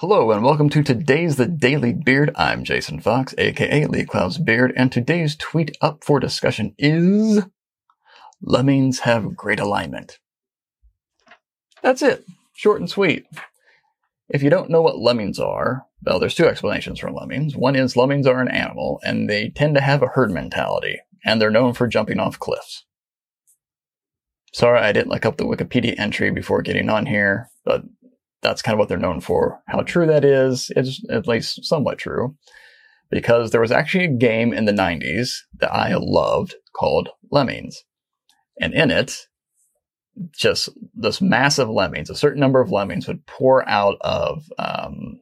Hello 0.00 0.30
and 0.30 0.44
welcome 0.44 0.68
to 0.68 0.84
today's 0.84 1.34
The 1.34 1.46
Daily 1.46 1.92
Beard. 1.92 2.30
I'm 2.36 2.62
Jason 2.62 3.00
Fox, 3.00 3.34
aka 3.36 3.84
Lee 3.86 4.04
Cloud's 4.04 4.38
Beard, 4.38 4.72
and 4.76 4.92
today's 4.92 5.34
tweet 5.34 5.76
up 5.80 6.04
for 6.04 6.20
discussion 6.20 6.72
is 6.78 7.42
Lemmings 8.40 9.00
have 9.00 9.34
great 9.34 9.58
alignment. 9.58 10.20
That's 11.82 12.00
it. 12.00 12.24
Short 12.54 12.78
and 12.78 12.88
sweet. 12.88 13.26
If 14.28 14.40
you 14.40 14.50
don't 14.50 14.70
know 14.70 14.82
what 14.82 15.00
lemmings 15.00 15.40
are, 15.40 15.84
well, 16.04 16.20
there's 16.20 16.36
two 16.36 16.46
explanations 16.46 17.00
for 17.00 17.10
lemmings. 17.10 17.56
One 17.56 17.74
is 17.74 17.96
lemmings 17.96 18.28
are 18.28 18.40
an 18.40 18.46
animal 18.46 19.00
and 19.02 19.28
they 19.28 19.48
tend 19.48 19.74
to 19.74 19.80
have 19.80 20.04
a 20.04 20.10
herd 20.14 20.30
mentality, 20.30 21.00
and 21.24 21.42
they're 21.42 21.50
known 21.50 21.74
for 21.74 21.88
jumping 21.88 22.20
off 22.20 22.38
cliffs. 22.38 22.84
Sorry, 24.52 24.78
I 24.78 24.92
didn't 24.92 25.10
look 25.10 25.26
up 25.26 25.38
the 25.38 25.44
Wikipedia 25.44 25.98
entry 25.98 26.30
before 26.30 26.62
getting 26.62 26.88
on 26.88 27.06
here, 27.06 27.50
but 27.64 27.82
that's 28.42 28.62
kind 28.62 28.74
of 28.74 28.78
what 28.78 28.88
they're 28.88 28.98
known 28.98 29.20
for. 29.20 29.60
How 29.66 29.82
true 29.82 30.06
that 30.06 30.24
is, 30.24 30.70
is 30.76 31.04
at 31.10 31.26
least 31.26 31.64
somewhat 31.64 31.98
true. 31.98 32.36
Because 33.10 33.50
there 33.50 33.60
was 33.60 33.72
actually 33.72 34.04
a 34.04 34.08
game 34.08 34.52
in 34.52 34.66
the 34.66 34.72
90s 34.72 35.30
that 35.60 35.72
I 35.72 35.94
loved 35.96 36.56
called 36.74 37.08
Lemmings. 37.30 37.82
And 38.60 38.74
in 38.74 38.90
it, 38.90 39.16
just 40.32 40.68
this 40.94 41.20
massive 41.20 41.70
lemmings, 41.70 42.10
a 42.10 42.14
certain 42.14 42.40
number 42.40 42.60
of 42.60 42.70
lemmings 42.70 43.06
would 43.08 43.24
pour 43.26 43.66
out 43.68 43.96
of 44.02 44.44
um, 44.58 45.20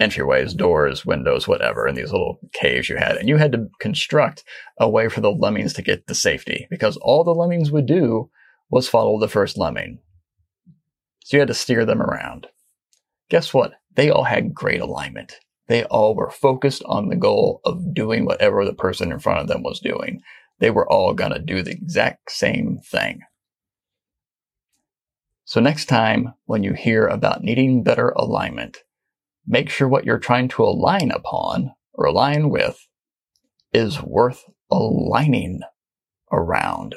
entryways, 0.00 0.56
doors, 0.56 1.04
windows, 1.04 1.48
whatever, 1.48 1.86
in 1.86 1.96
these 1.96 2.12
little 2.12 2.38
caves 2.52 2.88
you 2.88 2.96
had. 2.96 3.16
And 3.16 3.28
you 3.28 3.36
had 3.36 3.52
to 3.52 3.68
construct 3.80 4.44
a 4.78 4.88
way 4.88 5.08
for 5.08 5.20
the 5.20 5.32
lemmings 5.32 5.72
to 5.74 5.82
get 5.82 6.06
to 6.06 6.14
safety 6.14 6.66
because 6.70 6.96
all 6.98 7.24
the 7.24 7.34
lemmings 7.34 7.70
would 7.70 7.86
do 7.86 8.30
was 8.70 8.88
follow 8.88 9.18
the 9.18 9.28
first 9.28 9.58
lemming. 9.58 9.98
So 11.28 11.36
you 11.36 11.42
had 11.42 11.48
to 11.48 11.54
steer 11.54 11.84
them 11.84 12.00
around. 12.00 12.46
Guess 13.28 13.52
what? 13.52 13.74
They 13.94 14.08
all 14.08 14.24
had 14.24 14.54
great 14.54 14.80
alignment. 14.80 15.34
They 15.66 15.84
all 15.84 16.14
were 16.14 16.30
focused 16.30 16.82
on 16.86 17.10
the 17.10 17.16
goal 17.16 17.60
of 17.66 17.92
doing 17.92 18.24
whatever 18.24 18.64
the 18.64 18.72
person 18.72 19.12
in 19.12 19.18
front 19.18 19.40
of 19.40 19.46
them 19.46 19.62
was 19.62 19.78
doing. 19.78 20.22
They 20.58 20.70
were 20.70 20.90
all 20.90 21.12
going 21.12 21.32
to 21.32 21.38
do 21.38 21.60
the 21.60 21.72
exact 21.72 22.30
same 22.30 22.78
thing. 22.82 23.20
So 25.44 25.60
next 25.60 25.84
time 25.84 26.32
when 26.46 26.62
you 26.62 26.72
hear 26.72 27.06
about 27.06 27.44
needing 27.44 27.82
better 27.82 28.08
alignment, 28.16 28.78
make 29.46 29.68
sure 29.68 29.86
what 29.86 30.06
you're 30.06 30.18
trying 30.18 30.48
to 30.48 30.64
align 30.64 31.10
upon 31.10 31.74
or 31.92 32.06
align 32.06 32.48
with 32.48 32.88
is 33.74 34.02
worth 34.02 34.44
aligning 34.70 35.60
around. 36.32 36.94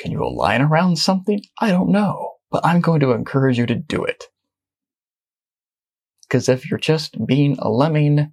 Can 0.00 0.12
you 0.12 0.22
align 0.22 0.60
around 0.60 0.96
something? 0.96 1.42
I 1.58 1.70
don't 1.70 1.88
know 1.88 2.31
but 2.52 2.64
I'm 2.64 2.82
going 2.82 3.00
to 3.00 3.12
encourage 3.12 3.58
you 3.58 3.66
to 3.66 3.74
do 3.74 4.04
it. 4.04 4.24
Because 6.22 6.48
if 6.48 6.70
you're 6.70 6.78
just 6.78 7.26
being 7.26 7.56
a 7.58 7.70
lemming, 7.70 8.32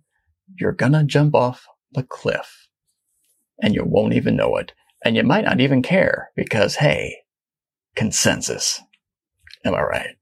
you're 0.60 0.74
gonna 0.74 1.04
jump 1.06 1.34
off 1.34 1.66
the 1.94 2.04
cliff. 2.04 2.68
And 3.62 3.74
you 3.74 3.84
won't 3.86 4.14
even 4.14 4.36
know 4.36 4.58
it. 4.58 4.74
And 5.04 5.16
you 5.16 5.24
might 5.24 5.46
not 5.46 5.62
even 5.62 5.82
care 5.82 6.32
because, 6.36 6.76
hey, 6.76 7.16
consensus. 7.96 8.82
Am 9.66 9.74
I 9.74 9.82
right? 9.82 10.16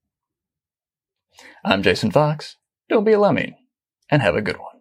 I'm 1.65 1.83
Jason 1.83 2.11
Fox. 2.11 2.57
Don't 2.89 3.03
be 3.03 3.13
a 3.13 3.19
lemming 3.19 3.55
and 4.09 4.21
have 4.21 4.35
a 4.35 4.41
good 4.41 4.57
one. 4.57 4.76